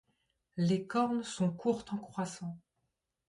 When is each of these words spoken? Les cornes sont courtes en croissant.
Les 0.57 0.87
cornes 0.87 1.21
sont 1.21 1.51
courtes 1.51 1.93
en 1.93 1.97
croissant. 1.99 2.57